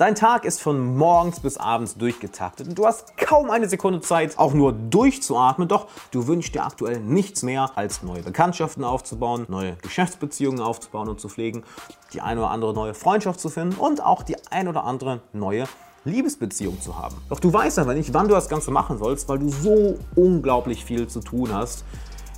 [0.00, 4.38] Dein Tag ist von morgens bis abends durchgetaktet und du hast kaum eine Sekunde Zeit,
[4.38, 5.68] auch nur durchzuatmen.
[5.68, 11.20] Doch du wünschst dir aktuell nichts mehr, als neue Bekanntschaften aufzubauen, neue Geschäftsbeziehungen aufzubauen und
[11.20, 11.64] zu pflegen,
[12.14, 15.64] die eine oder andere neue Freundschaft zu finden und auch die ein oder andere neue
[16.06, 17.16] Liebesbeziehung zu haben.
[17.28, 20.82] Doch du weißt aber nicht, wann du das Ganze machen sollst, weil du so unglaublich
[20.82, 21.84] viel zu tun hast,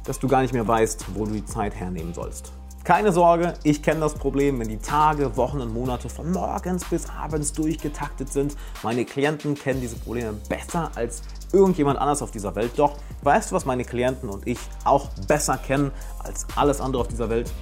[0.05, 2.51] dass du gar nicht mehr weißt, wo du die Zeit hernehmen sollst.
[2.85, 7.09] Keine Sorge, ich kenne das Problem, wenn die Tage, Wochen und Monate von morgens bis
[7.09, 8.57] abends durchgetaktet sind.
[8.83, 12.73] Meine Klienten kennen diese Probleme besser als irgendjemand anders auf dieser Welt.
[12.75, 15.93] Doch weißt du, was meine Klienten und ich auch besser kennen
[16.25, 17.53] als alles andere auf dieser Welt?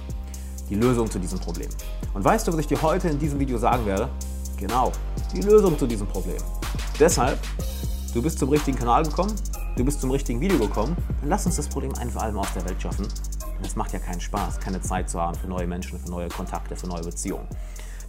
[0.71, 1.69] Die Lösung zu diesem Problem.
[2.15, 4.09] Und weißt du, was ich dir heute in diesem Video sagen werde?
[4.57, 4.91] Genau,
[5.35, 6.41] die Lösung zu diesem Problem.
[6.99, 7.37] Deshalb,
[8.15, 9.35] du bist zum richtigen Kanal gekommen,
[9.75, 12.51] du bist zum richtigen Video gekommen, dann lass uns das Problem ein für allem aus
[12.55, 13.07] der Welt schaffen
[13.61, 16.29] und es macht ja keinen Spaß, keine Zeit zu haben für neue Menschen, für neue
[16.29, 17.47] Kontakte, für neue Beziehungen.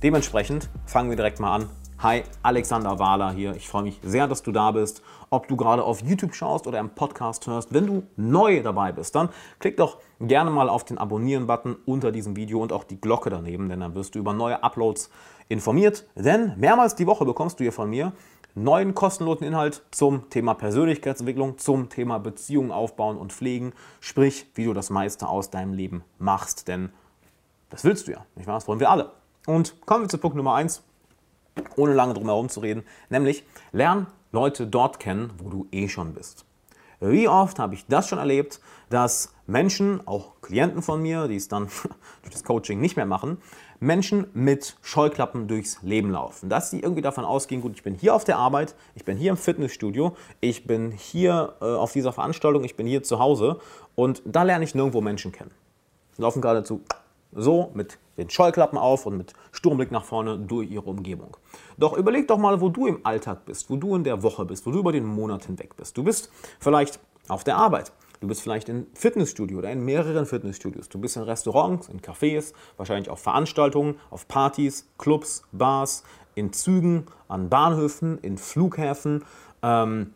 [0.02, 1.68] Dementsprechend fangen wir direkt mal an.
[1.98, 3.54] Hi, Alexander Wahler hier.
[3.54, 5.02] Ich freue mich sehr, dass du da bist.
[5.28, 9.14] Ob du gerade auf YouTube schaust oder im Podcast hörst, wenn du neu dabei bist,
[9.14, 13.28] dann klick doch gerne mal auf den Abonnieren-Button unter diesem Video und auch die Glocke
[13.28, 15.10] daneben, denn dann wirst du über neue Uploads
[15.48, 16.06] informiert.
[16.16, 18.12] Denn mehrmals die Woche bekommst du hier von mir
[18.54, 24.72] neuen kostenlosen Inhalt zum Thema Persönlichkeitsentwicklung, zum Thema Beziehungen aufbauen und pflegen, sprich, wie du
[24.72, 26.68] das meiste aus deinem Leben machst.
[26.68, 26.90] Denn
[27.70, 28.56] das willst du ja, nicht wahr?
[28.56, 29.12] Das wollen wir alle.
[29.46, 30.82] Und kommen wir zu Punkt Nummer eins,
[31.76, 36.14] ohne lange drum herum zu reden, nämlich lern Leute dort kennen, wo du eh schon
[36.14, 36.44] bist.
[37.00, 41.48] Wie oft habe ich das schon erlebt, dass Menschen, auch Klienten von mir, die es
[41.48, 41.66] dann
[42.22, 43.38] durch das Coaching nicht mehr machen,
[43.82, 46.48] Menschen mit Scheuklappen durchs Leben laufen.
[46.48, 49.32] Dass sie irgendwie davon ausgehen, gut, ich bin hier auf der Arbeit, ich bin hier
[49.32, 53.58] im Fitnessstudio, ich bin hier äh, auf dieser Veranstaltung, ich bin hier zu Hause
[53.96, 55.50] und da lerne ich nirgendwo Menschen kennen.
[56.16, 56.80] Sie laufen geradezu
[57.32, 61.36] so mit den Scheuklappen auf und mit Sturmblick nach vorne durch ihre Umgebung.
[61.76, 64.64] Doch überleg doch mal, wo du im Alltag bist, wo du in der Woche bist,
[64.64, 65.96] wo du über den Monat hinweg bist.
[65.96, 67.90] Du bist vielleicht auf der Arbeit.
[68.22, 70.88] Du bist vielleicht in Fitnessstudio oder in mehreren Fitnessstudios.
[70.88, 76.04] Du bist in Restaurants, in Cafés, wahrscheinlich auf Veranstaltungen, auf Partys, Clubs, Bars,
[76.36, 79.24] in Zügen, an Bahnhöfen, in Flughäfen,
[79.64, 80.14] ähm,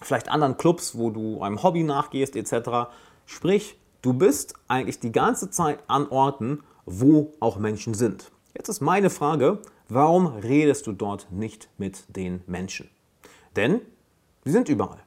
[0.00, 2.92] vielleicht anderen Clubs, wo du einem Hobby nachgehst etc.
[3.24, 8.30] Sprich, du bist eigentlich die ganze Zeit an Orten, wo auch Menschen sind.
[8.54, 9.58] Jetzt ist meine Frage,
[9.88, 12.88] warum redest du dort nicht mit den Menschen?
[13.56, 13.80] Denn
[14.44, 15.02] sie sind überall.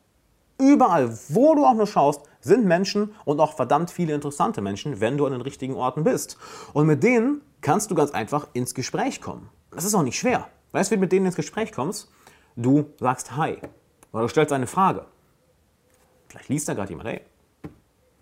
[0.60, 5.18] Überall, wo du auch nur schaust, sind Menschen und auch verdammt viele interessante Menschen, wenn
[5.18, 6.38] du an den richtigen Orten bist.
[6.74, 9.50] Und mit denen kannst du ganz einfach ins Gespräch kommen.
[9.72, 10.50] Das ist auch nicht schwer.
[10.74, 12.12] Weißt du, wie du mit denen ins Gespräch kommst?
[12.58, 13.58] Du sagst Hi
[14.12, 15.06] oder du stellst eine Frage.
[16.28, 17.22] Vielleicht liest da gerade jemand, hey,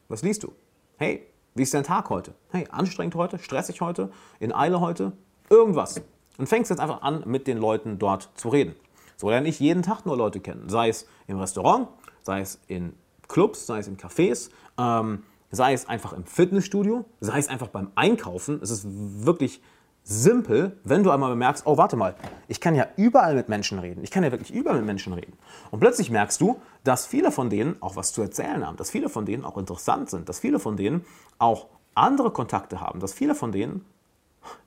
[0.07, 0.53] was liest du?
[0.97, 2.35] Hey, wie ist dein Tag heute?
[2.51, 5.13] Hey, anstrengend heute, stressig heute, in Eile heute,
[5.49, 6.01] irgendwas.
[6.37, 8.75] Und fängst jetzt einfach an, mit den Leuten dort zu reden.
[9.15, 10.69] So lerne ich jeden Tag nur Leute kennen.
[10.69, 11.87] Sei es im Restaurant,
[12.27, 12.93] sei es in
[13.27, 17.91] Clubs, sei es in Cafés, ähm, sei es einfach im Fitnessstudio, sei es einfach beim
[17.95, 18.59] Einkaufen.
[18.61, 19.61] Es ist wirklich
[20.03, 22.15] simpel, wenn du einmal bemerkst, oh, warte mal,
[22.47, 24.03] ich kann ja überall mit Menschen reden.
[24.03, 25.33] Ich kann ja wirklich überall mit Menschen reden.
[25.71, 29.09] Und plötzlich merkst du, dass viele von denen auch was zu erzählen haben, dass viele
[29.09, 31.05] von denen auch interessant sind, dass viele von denen
[31.39, 33.85] auch andere Kontakte haben, dass viele von denen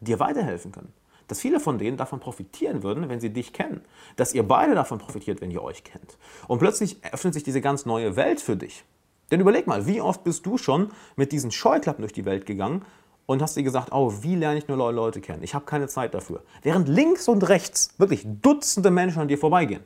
[0.01, 0.93] dir weiterhelfen können
[1.31, 3.83] dass viele von denen davon profitieren würden, wenn sie dich kennen.
[4.17, 6.19] Dass ihr beide davon profitiert, wenn ihr euch kennt.
[6.49, 8.85] Und plötzlich öffnet sich diese ganz neue Welt für dich.
[9.31, 12.85] Denn überleg mal, wie oft bist du schon mit diesen Scheuklappen durch die Welt gegangen
[13.27, 15.45] und hast dir gesagt, oh, wie lerne ich nur neue Leute kennen?
[15.45, 16.43] Ich habe keine Zeit dafür.
[16.63, 19.85] Während links und rechts wirklich Dutzende Menschen an dir vorbeigehen.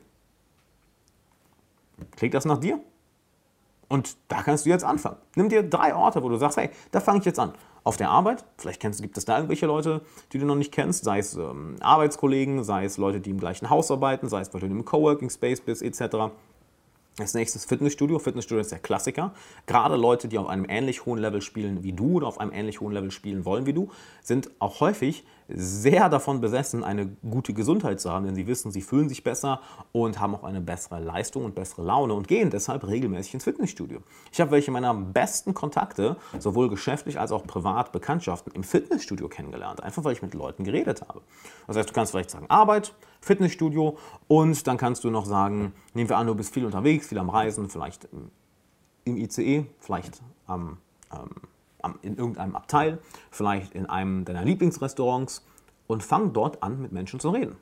[2.15, 2.79] Klingt das nach dir?
[3.87, 5.17] Und da kannst du jetzt anfangen.
[5.35, 7.53] Nimm dir drei Orte, wo du sagst, hey, da fange ich jetzt an
[7.83, 8.43] auf der Arbeit.
[8.57, 10.01] Vielleicht kennst, gibt es da irgendwelche Leute,
[10.33, 13.69] die du noch nicht kennst, sei es ähm, Arbeitskollegen, sei es Leute, die im gleichen
[13.69, 16.33] Haus arbeiten, sei es, weil du im Coworking Space bist, etc.
[17.17, 18.19] Als nächstes Fitnessstudio.
[18.19, 19.31] Fitnessstudio ist der Klassiker.
[19.67, 22.81] Gerade Leute, die auf einem ähnlich hohen Level spielen wie du oder auf einem ähnlich
[22.81, 23.89] hohen Level spielen wollen wie du,
[24.21, 28.81] sind auch häufig sehr davon besessen, eine gute Gesundheit zu haben, denn sie wissen, sie
[28.81, 29.61] fühlen sich besser
[29.93, 33.99] und haben auch eine bessere Leistung und bessere Laune und gehen deshalb regelmäßig ins Fitnessstudio.
[34.33, 39.81] Ich habe welche meiner besten Kontakte, sowohl geschäftlich als auch privat Bekanntschaften im Fitnessstudio kennengelernt,
[39.81, 41.21] einfach weil ich mit Leuten geredet habe.
[41.67, 42.93] Das heißt, du kannst vielleicht sagen Arbeit,
[43.25, 47.17] Fitnessstudio und dann kannst du noch sagen, nehmen wir an, du bist viel unterwegs, viel
[47.17, 48.07] am Reisen, vielleicht
[49.03, 50.77] im ICE, vielleicht am,
[51.11, 52.99] ähm, in irgendeinem Abteil,
[53.31, 55.43] vielleicht in einem deiner Lieblingsrestaurants
[55.87, 57.55] und fang dort an, mit Menschen zu reden.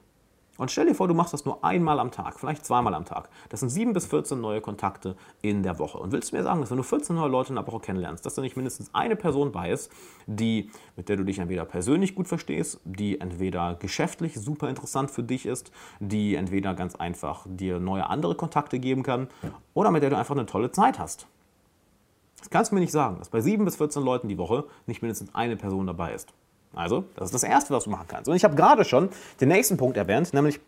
[0.57, 3.29] Und stell dir vor, du machst das nur einmal am Tag, vielleicht zweimal am Tag.
[3.49, 5.97] Das sind 7 bis 14 neue Kontakte in der Woche.
[5.97, 8.23] Und willst du mir sagen, dass wenn du 14 neue Leute in der Woche kennenlernst,
[8.23, 9.91] dass da nicht mindestens eine Person bei ist,
[10.27, 15.23] die, mit der du dich entweder persönlich gut verstehst, die entweder geschäftlich super interessant für
[15.23, 19.29] dich ist, die entweder ganz einfach dir neue andere Kontakte geben kann
[19.73, 21.25] oder mit der du einfach eine tolle Zeit hast.
[22.37, 25.01] Das kannst du mir nicht sagen, dass bei 7 bis 14 Leuten die Woche nicht
[25.01, 26.31] mindestens eine Person dabei ist.
[26.73, 28.29] Also, das ist das Erste, was du machen kannst.
[28.29, 29.09] Und ich habe gerade schon
[29.39, 30.59] den nächsten Punkt erwähnt, nämlich,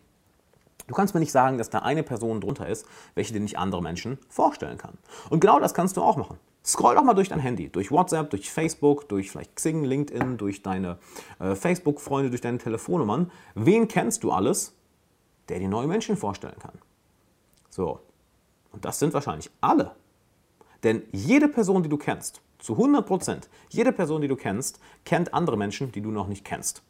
[0.86, 3.82] du kannst mir nicht sagen, dass da eine Person drunter ist, welche dir nicht andere
[3.82, 4.98] Menschen vorstellen kann.
[5.30, 6.38] Und genau das kannst du auch machen.
[6.64, 10.62] Scroll doch mal durch dein Handy, durch WhatsApp, durch Facebook, durch vielleicht Xing, LinkedIn, durch
[10.62, 10.98] deine
[11.38, 13.30] äh, Facebook-Freunde, durch deine Telefonnummern.
[13.54, 14.74] Wen kennst du alles,
[15.48, 16.72] der dir neue Menschen vorstellen kann?
[17.70, 18.00] So.
[18.72, 19.92] Und das sind wahrscheinlich alle.
[20.82, 23.48] Denn jede Person, die du kennst, zu 100 Prozent.
[23.70, 26.82] Jede Person, die du kennst, kennt andere Menschen, die du noch nicht kennst.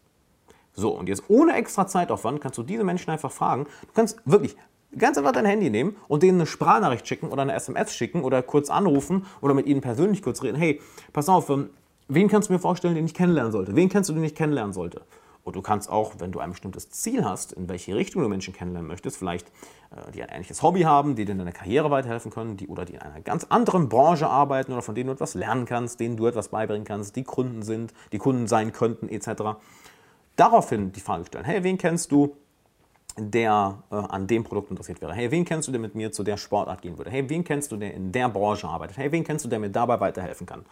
[0.72, 3.64] So, und jetzt ohne extra Zeitaufwand kannst du diese Menschen einfach fragen.
[3.64, 4.56] Du kannst wirklich
[4.96, 8.42] ganz einfach dein Handy nehmen und denen eine Sprachnachricht schicken oder eine SMS schicken oder
[8.42, 10.56] kurz anrufen oder mit ihnen persönlich kurz reden.
[10.56, 10.80] Hey,
[11.12, 11.70] pass auf, ähm,
[12.08, 13.74] wen kannst du mir vorstellen, den ich kennenlernen sollte?
[13.74, 15.02] Wen kennst du, den ich kennenlernen sollte?
[15.46, 18.52] Und du kannst auch, wenn du ein bestimmtes Ziel hast, in welche Richtung du Menschen
[18.52, 19.46] kennenlernen möchtest, vielleicht
[19.92, 22.84] äh, die ein ähnliches Hobby haben, die dir in deiner Karriere weiterhelfen können, die oder
[22.84, 26.16] die in einer ganz anderen Branche arbeiten oder von denen du etwas lernen kannst, denen
[26.16, 29.56] du etwas beibringen kannst, die Kunden sind, die Kunden sein könnten, etc.
[30.34, 32.34] Daraufhin die Frage stellen, hey, wen kennst du,
[33.16, 35.14] der äh, an dem Produkt interessiert wäre?
[35.14, 37.12] Hey, wen kennst du, der mit mir zu der Sportart gehen würde?
[37.12, 38.98] Hey, wen kennst du, der in der Branche arbeitet?
[38.98, 40.64] Hey, wen kennst du, der mir dabei weiterhelfen kann?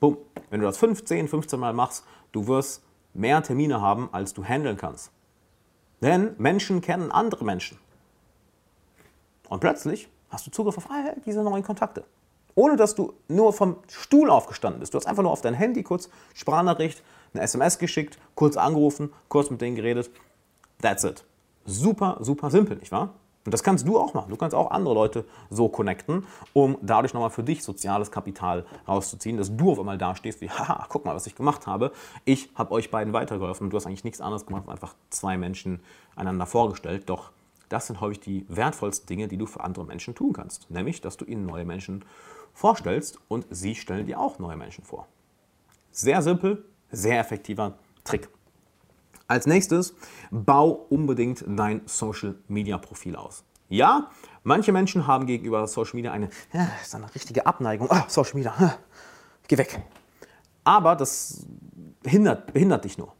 [0.00, 0.18] Bumm.
[0.50, 2.82] Wenn du das 15, 15 Mal machst, du wirst
[3.16, 5.10] mehr Termine haben, als du handeln kannst.
[6.02, 7.78] Denn Menschen kennen andere Menschen.
[9.48, 12.04] Und plötzlich hast du Zugriff auf all diese neuen Kontakte.
[12.54, 14.94] Ohne dass du nur vom Stuhl aufgestanden bist.
[14.94, 17.02] Du hast einfach nur auf dein Handy kurz Sprachnachricht,
[17.34, 20.10] eine SMS geschickt, kurz angerufen, kurz mit denen geredet.
[20.80, 21.24] That's it.
[21.64, 23.14] Super, super simpel, nicht wahr?
[23.46, 24.28] Und das kannst du auch machen.
[24.28, 29.36] Du kannst auch andere Leute so connecten, um dadurch nochmal für dich soziales Kapital rauszuziehen,
[29.36, 31.92] dass du auf einmal da stehst wie, haha, guck mal, was ich gemacht habe.
[32.24, 35.80] Ich habe euch beiden weitergeholfen und du hast eigentlich nichts anderes gemacht, einfach zwei Menschen
[36.16, 37.08] einander vorgestellt.
[37.08, 37.30] Doch
[37.68, 40.70] das sind häufig die wertvollsten Dinge, die du für andere Menschen tun kannst.
[40.70, 42.04] Nämlich, dass du ihnen neue Menschen
[42.52, 45.06] vorstellst und sie stellen dir auch neue Menschen vor.
[45.92, 48.28] Sehr simpel, sehr effektiver Trick.
[49.28, 49.94] Als nächstes,
[50.30, 53.44] bau unbedingt dein Social Media Profil aus.
[53.68, 54.10] Ja,
[54.44, 57.88] manche Menschen haben gegenüber Social Media eine, ja, ist eine richtige Abneigung.
[57.90, 58.78] Oh, Social Media,
[59.48, 59.82] geh weg.
[60.62, 61.44] Aber das
[62.04, 63.12] hindert, behindert dich nur.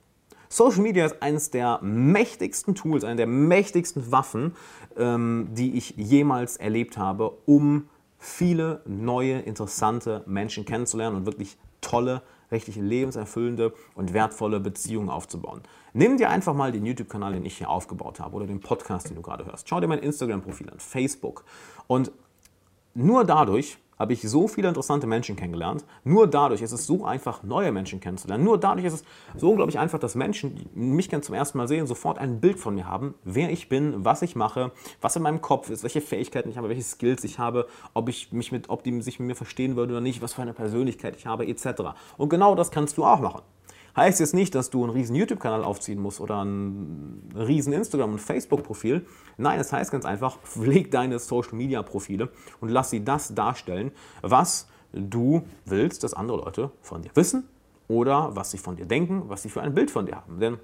[0.48, 4.54] Social Media ist eines der mächtigsten Tools, eine der mächtigsten Waffen,
[4.96, 7.88] ähm, die ich jemals erlebt habe, um
[8.18, 15.62] viele neue, interessante Menschen kennenzulernen und wirklich tolle richtig lebenserfüllende und wertvolle Beziehungen aufzubauen.
[15.92, 19.16] Nimm dir einfach mal den YouTube-Kanal, den ich hier aufgebaut habe oder den Podcast, den
[19.16, 19.68] du gerade hörst.
[19.68, 21.44] Schau dir mein Instagram-Profil an, Facebook.
[21.86, 22.12] Und
[22.94, 25.84] nur dadurch habe ich so viele interessante Menschen kennengelernt.
[26.04, 28.44] Nur dadurch ist es so einfach, neue Menschen kennenzulernen.
[28.44, 29.04] Nur dadurch ist es
[29.36, 32.74] so unglaublich einfach, dass Menschen, die mich zum ersten Mal sehen, sofort ein Bild von
[32.74, 36.50] mir haben, wer ich bin, was ich mache, was in meinem Kopf ist, welche Fähigkeiten
[36.50, 39.34] ich habe, welche Skills ich habe, ob ich mich mit, ob die sich mit mir
[39.34, 41.82] verstehen würden oder nicht, was für eine Persönlichkeit ich habe, etc.
[42.16, 43.42] Und genau das kannst du auch machen.
[43.96, 48.18] Heißt jetzt nicht, dass du einen riesen YouTube-Kanal aufziehen musst oder ein riesen Instagram- und
[48.20, 49.06] Facebook-Profil.
[49.38, 52.28] Nein, es das heißt ganz einfach, pfleg deine Social-Media-Profile
[52.60, 57.48] und lass sie das darstellen, was du willst, dass andere Leute von dir wissen
[57.88, 60.40] oder was sie von dir denken, was sie für ein Bild von dir haben.
[60.40, 60.58] Denn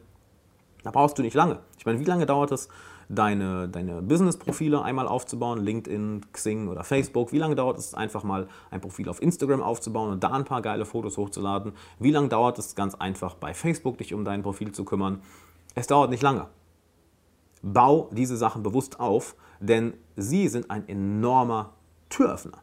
[0.82, 1.58] da brauchst du nicht lange.
[1.79, 2.69] Ich meine, wie lange dauert es,
[3.08, 7.33] deine, deine Business-Profile einmal aufzubauen, LinkedIn, Xing oder Facebook.
[7.33, 10.62] Wie lange dauert es einfach mal ein Profil auf Instagram aufzubauen und da ein paar
[10.62, 11.73] geile Fotos hochzuladen?
[11.99, 15.21] Wie lange dauert es ganz einfach bei Facebook dich um dein Profil zu kümmern?
[15.75, 16.47] Es dauert nicht lange.
[17.62, 21.75] Bau diese Sachen bewusst auf, denn sie sind ein enormer
[22.09, 22.59] Türöffner.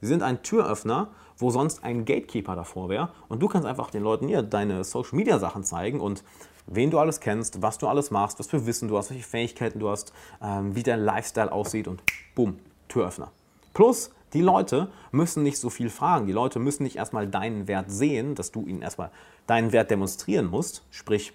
[0.00, 1.08] Sie sind ein Türöffner,
[1.38, 3.10] wo sonst ein Gatekeeper davor wäre.
[3.28, 6.22] Und du kannst einfach den Leuten hier deine Social Media Sachen zeigen und
[6.66, 9.78] wen du alles kennst, was du alles machst, was für Wissen du hast, welche Fähigkeiten
[9.78, 12.02] du hast, ähm, wie dein Lifestyle aussieht und
[12.34, 13.30] bumm, Türöffner.
[13.74, 16.26] Plus, die Leute müssen nicht so viel fragen.
[16.26, 19.10] Die Leute müssen nicht erstmal deinen Wert sehen, dass du ihnen erstmal
[19.46, 20.82] deinen Wert demonstrieren musst.
[20.90, 21.32] Sprich,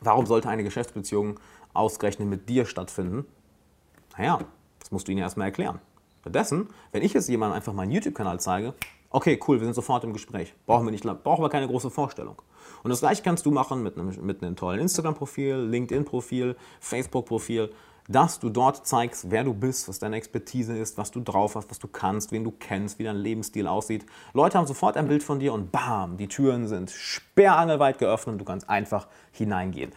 [0.00, 1.38] warum sollte eine Geschäftsbeziehung
[1.74, 3.26] ausgerechnet mit dir stattfinden?
[4.16, 4.38] Naja,
[4.78, 5.78] das musst du ihnen erstmal erklären.
[6.20, 8.74] Stattdessen, wenn ich jetzt jemandem einfach meinen YouTube-Kanal zeige,
[9.10, 10.54] okay, cool, wir sind sofort im Gespräch.
[10.66, 12.40] Brauchen wir, nicht, brauchen wir keine große Vorstellung.
[12.82, 17.70] Und das gleiche kannst du machen mit einem, mit einem tollen Instagram-Profil, LinkedIn-Profil, Facebook-Profil,
[18.08, 21.70] dass du dort zeigst, wer du bist, was deine Expertise ist, was du drauf hast,
[21.70, 24.04] was du kannst, wen du kennst, wie dein Lebensstil aussieht.
[24.32, 28.38] Leute haben sofort ein Bild von dir und bam, die Türen sind sperrangelweit geöffnet und
[28.38, 29.92] du kannst einfach hineingehen.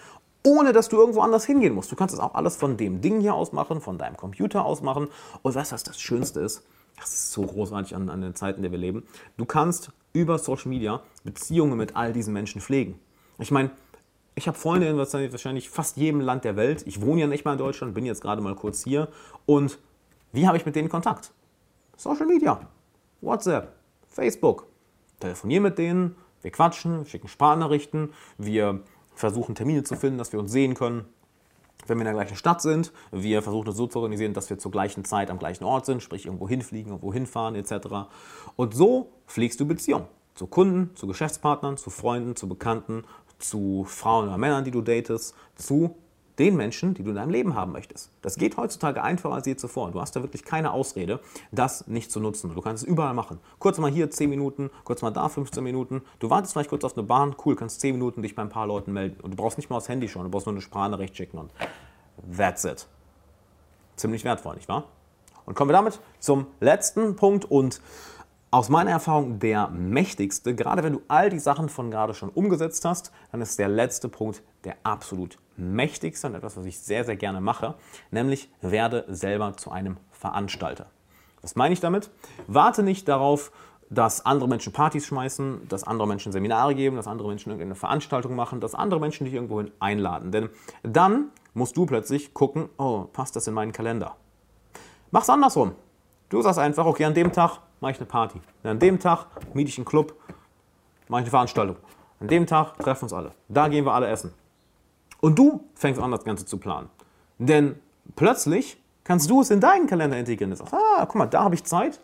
[0.45, 1.91] ohne dass du irgendwo anders hingehen musst.
[1.91, 4.81] Du kannst es auch alles von dem Ding hier aus machen, von deinem Computer aus
[4.81, 5.07] machen.
[5.41, 6.63] Und weißt du, was das Schönste ist?
[6.97, 9.03] Das ist so großartig an, an den Zeiten, in denen wir leben.
[9.37, 12.99] Du kannst über Social Media Beziehungen mit all diesen Menschen pflegen.
[13.39, 13.71] Ich meine,
[14.35, 16.83] ich habe Freunde in wahrscheinlich fast jedem Land der Welt.
[16.87, 19.09] Ich wohne ja nicht mal in Deutschland, bin jetzt gerade mal kurz hier.
[19.45, 19.77] Und
[20.31, 21.31] wie habe ich mit denen Kontakt?
[21.97, 22.59] Social Media,
[23.21, 23.73] WhatsApp,
[24.07, 24.65] Facebook.
[25.19, 28.81] Telefoniere mit denen, wir quatschen, schicken Sprachnachrichten, wir
[29.15, 31.05] versuchen Termine zu finden, dass wir uns sehen können.
[31.85, 34.57] Wenn wir in der gleichen Stadt sind, wir versuchen es so zu organisieren, dass wir
[34.57, 37.87] zur gleichen Zeit am gleichen Ort sind, sprich irgendwo hinfliegen, irgendwo hinfahren etc.
[38.55, 43.03] Und so pflegst du Beziehungen zu Kunden, zu Geschäftspartnern, zu Freunden, zu Bekannten,
[43.37, 45.95] zu Frauen oder Männern, die du datest, zu
[46.39, 48.09] den Menschen, die du in deinem Leben haben möchtest.
[48.21, 49.91] Das geht heutzutage einfacher als je zuvor.
[49.91, 51.19] Du hast da wirklich keine Ausrede,
[51.51, 52.53] das nicht zu nutzen.
[52.53, 53.39] Du kannst es überall machen.
[53.59, 56.01] Kurz mal hier 10 Minuten, kurz mal da 15 Minuten.
[56.19, 58.67] Du wartest vielleicht kurz auf eine Bahn, cool, kannst 10 Minuten dich bei ein paar
[58.67, 59.19] Leuten melden.
[59.21, 61.51] Und du brauchst nicht mal aufs Handy schauen, du brauchst nur eine Sprachnachricht schicken und
[62.35, 62.87] that's it.
[63.95, 64.85] Ziemlich wertvoll, nicht wahr?
[65.45, 67.81] Und kommen wir damit zum letzten Punkt und
[68.53, 70.53] aus meiner Erfahrung der mächtigste.
[70.53, 74.09] Gerade wenn du all die Sachen von gerade schon umgesetzt hast, dann ist der letzte
[74.09, 77.73] Punkt der absolut mächtigste und etwas, was ich sehr, sehr gerne mache,
[78.11, 80.85] nämlich werde selber zu einem Veranstalter.
[81.41, 82.11] Was meine ich damit?
[82.45, 83.51] Warte nicht darauf,
[83.89, 88.35] dass andere Menschen Partys schmeißen, dass andere Menschen Seminare geben, dass andere Menschen irgendeine Veranstaltung
[88.35, 90.31] machen, dass andere Menschen dich irgendwohin einladen.
[90.31, 90.49] Denn
[90.83, 94.15] dann musst du plötzlich gucken, oh, passt das in meinen Kalender?
[95.09, 95.71] Mach's andersrum.
[96.29, 98.39] Du sagst einfach, okay, an dem Tag mache ich eine Party.
[98.63, 100.15] an dem Tag miete ich einen Club,
[101.09, 101.75] mache ich eine Veranstaltung.
[102.21, 103.33] An dem Tag treffen uns alle.
[103.49, 104.33] Da gehen wir alle essen.
[105.19, 106.89] Und du fängst an, das Ganze zu planen.
[107.39, 107.75] Denn
[108.15, 110.51] plötzlich kannst du es in deinen Kalender integrieren.
[110.51, 111.99] Du sagst, ah, guck mal, da habe ich Zeit.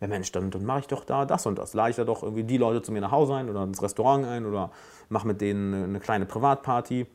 [0.00, 1.74] Ja Mensch, dann, dann mache ich doch da das und das.
[1.74, 4.24] Lade ich da doch irgendwie die Leute zu mir nach Hause ein oder ins Restaurant
[4.24, 4.70] ein oder
[5.10, 7.06] mache mit denen eine kleine Privatparty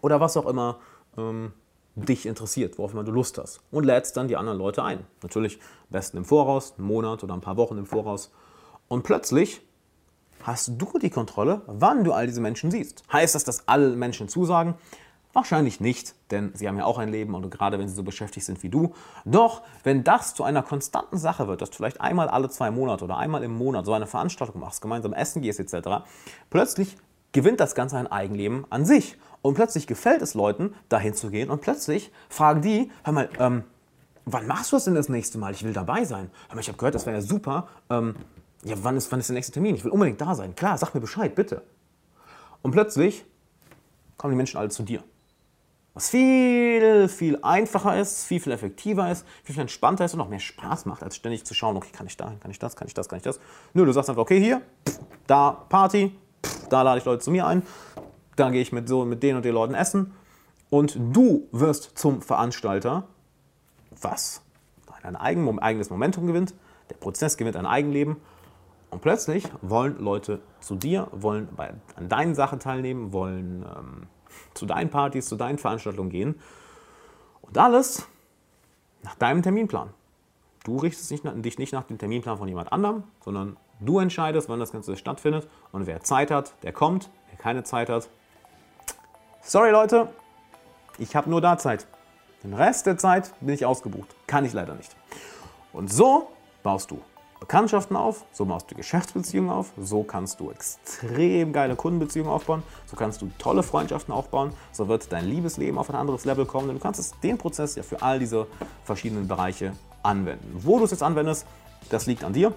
[0.00, 0.78] oder was auch immer
[1.18, 1.52] ähm,
[1.94, 3.60] dich interessiert, worauf immer du Lust hast.
[3.70, 5.06] Und lädst dann die anderen Leute ein.
[5.22, 8.32] Natürlich am besten im Voraus, einen Monat oder ein paar Wochen im Voraus.
[8.88, 9.62] Und plötzlich
[10.42, 13.02] hast du die Kontrolle, wann du all diese Menschen siehst.
[13.12, 14.74] Heißt das, dass alle Menschen zusagen?
[15.32, 18.46] Wahrscheinlich nicht, denn sie haben ja auch ein Leben und gerade wenn sie so beschäftigt
[18.46, 18.94] sind wie du.
[19.24, 23.04] Doch wenn das zu einer konstanten Sache wird, dass du vielleicht einmal alle zwei Monate
[23.04, 26.04] oder einmal im Monat so eine Veranstaltung machst, gemeinsam essen gehst etc.,
[26.50, 26.96] plötzlich
[27.32, 29.16] gewinnt das Ganze ein Eigenleben an sich.
[29.44, 33.64] Und plötzlich gefällt es Leuten, dahin zu gehen und plötzlich fragen die, hör mal, ähm,
[34.24, 35.52] wann machst du das denn das nächste Mal?
[35.52, 36.30] Ich will dabei sein.
[36.48, 37.68] Hör mal, ich habe gehört, das wäre ja super.
[37.90, 38.14] Ähm,
[38.64, 39.74] ja, wann ist, wann ist der nächste Termin?
[39.74, 40.54] Ich will unbedingt da sein.
[40.54, 41.60] Klar, sag mir Bescheid, bitte.
[42.62, 43.26] Und plötzlich
[44.16, 45.04] kommen die Menschen alle zu dir.
[45.92, 50.30] Was viel, viel einfacher ist, viel, viel effektiver ist, viel, viel entspannter ist und auch
[50.30, 52.88] mehr Spaß macht, als ständig zu schauen, okay, kann ich da, kann ich das, kann
[52.88, 53.38] ich das, kann ich das.
[53.74, 54.62] Nö, du sagst einfach, okay, hier,
[55.26, 56.18] da Party,
[56.70, 57.62] da lade ich Leute zu mir ein,
[58.36, 60.12] da gehe ich mit, so, mit den und den Leuten essen.
[60.70, 63.04] Und du wirst zum Veranstalter,
[64.00, 64.42] was
[65.02, 66.54] ein eigenes Momentum gewinnt,
[66.90, 68.16] der Prozess gewinnt ein Eigenleben.
[68.90, 74.06] Und plötzlich wollen Leute zu dir, wollen bei, an deinen Sachen teilnehmen, wollen ähm,
[74.54, 76.40] zu deinen Partys, zu deinen Veranstaltungen gehen.
[77.42, 78.06] Und alles
[79.02, 79.90] nach deinem Terminplan.
[80.64, 84.60] Du richtest dich, dich nicht nach dem Terminplan von jemand anderem, sondern du entscheidest, wann
[84.60, 85.48] das Ganze stattfindet.
[85.72, 88.08] Und wer Zeit hat, der kommt, wer keine Zeit hat,
[89.46, 90.08] Sorry Leute,
[90.96, 91.86] ich habe nur da Zeit.
[92.42, 94.08] Den Rest der Zeit bin ich ausgebucht.
[94.26, 94.96] Kann ich leider nicht.
[95.74, 96.28] Und so
[96.62, 97.02] baust du
[97.40, 102.96] Bekanntschaften auf, so baust du Geschäftsbeziehungen auf, so kannst du extrem geile Kundenbeziehungen aufbauen, so
[102.96, 106.78] kannst du tolle Freundschaften aufbauen, so wird dein Liebesleben auf ein anderes Level kommen, denn
[106.78, 108.46] du kannst den Prozess ja für all diese
[108.84, 110.56] verschiedenen Bereiche anwenden.
[110.60, 111.46] Wo du es jetzt anwendest,
[111.90, 112.54] das liegt an dir.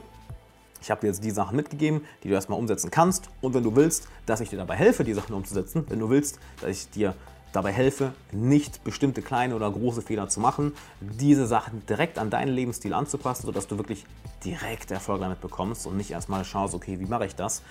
[0.81, 3.29] Ich habe dir jetzt die Sachen mitgegeben, die du erstmal umsetzen kannst.
[3.41, 6.39] Und wenn du willst, dass ich dir dabei helfe, die Sachen umzusetzen, wenn du willst,
[6.61, 7.15] dass ich dir
[7.53, 12.53] dabei helfe, nicht bestimmte kleine oder große Fehler zu machen, diese Sachen direkt an deinen
[12.53, 14.05] Lebensstil anzupassen, sodass du wirklich
[14.45, 17.63] direkt Erfolg damit bekommst und nicht erstmal schaust, okay, wie mache ich das?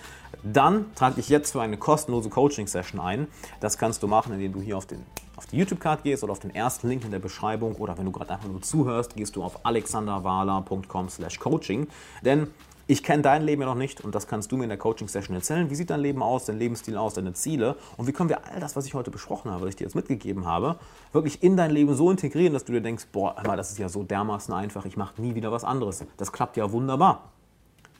[0.43, 3.27] Dann trage dich jetzt für eine kostenlose Coaching-Session ein.
[3.59, 5.03] Das kannst du machen, indem du hier auf, den,
[5.37, 8.11] auf die YouTube-Card gehst oder auf den ersten Link in der Beschreibung oder wenn du
[8.11, 11.87] gerade einfach nur zuhörst, gehst du auf alexanderwala.com slash coaching.
[12.23, 12.47] Denn
[12.87, 15.35] ich kenne dein Leben ja noch nicht und das kannst du mir in der Coaching-Session
[15.35, 15.69] erzählen.
[15.69, 18.61] Wie sieht dein Leben aus, dein Lebensstil aus, deine Ziele und wie können wir all
[18.61, 20.77] das, was ich heute besprochen habe, was ich dir jetzt mitgegeben habe,
[21.11, 24.03] wirklich in dein Leben so integrieren, dass du dir denkst, boah, das ist ja so
[24.03, 26.03] dermaßen einfach, ich mache nie wieder was anderes.
[26.15, 27.31] Das klappt ja wunderbar.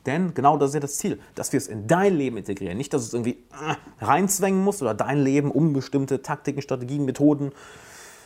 [0.06, 2.78] Denn genau das ist ja das Ziel, dass wir es in dein Leben integrieren.
[2.78, 7.52] Nicht, dass es irgendwie äh, reinzwängen muss oder dein Leben um bestimmte Taktiken, Strategien, Methoden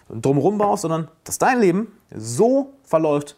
[0.10, 3.36] drumherum baust, sondern dass dein Leben so verläuft,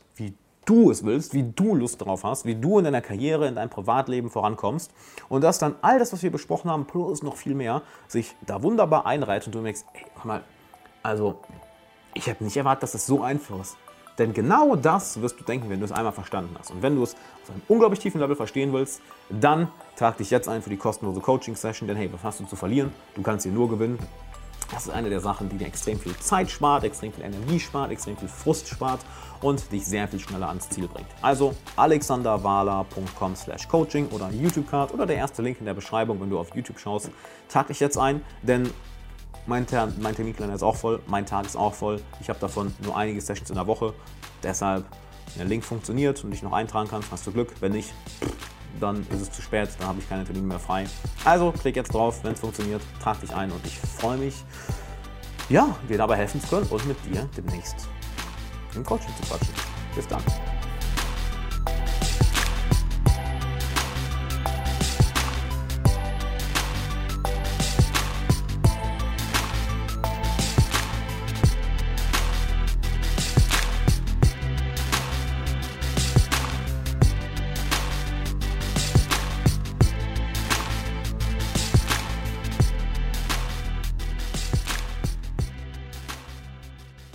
[0.65, 3.69] du es willst, wie du Lust darauf hast, wie du in deiner Karriere, in deinem
[3.69, 4.91] Privatleben vorankommst
[5.29, 8.63] und dass dann all das, was wir besprochen haben, plus noch viel mehr, sich da
[8.63, 10.43] wunderbar einreiht und du merkst, ey, mach mal,
[11.01, 11.39] also
[12.13, 13.77] ich habe nicht erwartet, dass das so einfach ist.
[14.17, 16.69] Denn genau das wirst du denken, wenn du es einmal verstanden hast.
[16.69, 20.47] Und wenn du es auf einem unglaublich tiefen Level verstehen willst, dann trag dich jetzt
[20.47, 21.87] ein für die kostenlose Coaching-Session.
[21.87, 22.91] Denn hey, was hast du zu verlieren?
[23.15, 23.97] Du kannst hier nur gewinnen.
[24.73, 27.91] Das ist eine der Sachen, die dir extrem viel Zeit spart, extrem viel Energie spart,
[27.91, 29.01] extrem viel Frust spart
[29.41, 31.07] und dich sehr viel schneller ans Ziel bringt.
[31.21, 36.39] Also alexanderwala.com slash coaching oder YouTube-Card oder der erste Link in der Beschreibung, wenn du
[36.39, 37.11] auf YouTube schaust.
[37.49, 38.69] Trag dich jetzt ein, denn
[39.45, 42.01] mein, Ter mein Terminkalender ist auch voll, mein Tag ist auch voll.
[42.19, 43.93] Ich habe davon nur einige Sessions in der Woche.
[44.41, 44.85] Deshalb,
[45.27, 47.53] wenn der Link funktioniert und dich noch eintragen kannst, hast du Glück.
[47.59, 47.93] Wenn nicht,
[48.79, 50.85] dann ist es zu spät, dann habe ich keine Termine mehr frei.
[51.25, 54.43] Also klick jetzt drauf, wenn es funktioniert, trag dich ein und ich freue mich,
[55.49, 57.87] ja, dir dabei helfen zu können und mit dir demnächst
[58.75, 59.53] im Coaching zu quatschen.
[59.95, 60.23] Bis dann.